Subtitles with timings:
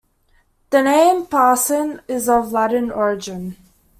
[0.71, 3.55] The name "Parcent" is of Latin origin.